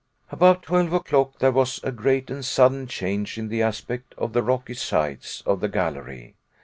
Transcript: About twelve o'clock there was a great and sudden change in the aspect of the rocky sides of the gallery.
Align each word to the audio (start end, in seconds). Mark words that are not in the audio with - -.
About 0.31 0.63
twelve 0.63 0.91
o'clock 0.93 1.37
there 1.37 1.51
was 1.51 1.79
a 1.83 1.91
great 1.91 2.31
and 2.31 2.43
sudden 2.43 2.87
change 2.87 3.37
in 3.37 3.49
the 3.49 3.61
aspect 3.61 4.15
of 4.17 4.33
the 4.33 4.41
rocky 4.41 4.73
sides 4.73 5.43
of 5.45 5.59
the 5.59 5.69
gallery. 5.69 6.33